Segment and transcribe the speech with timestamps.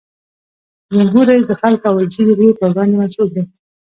[0.95, 3.43] جمهور رئیس د خلکو او ولسي جرګې په وړاندې مسؤل دی.